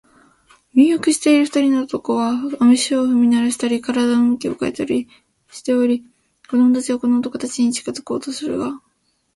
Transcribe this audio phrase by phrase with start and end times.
[0.73, 5.07] 入浴している二人の男は、足を踏みならしたり、身体を向き変えたり
[5.51, 6.01] しており、
[6.49, 8.81] 子供たちはこの男たちに近づこうとするが、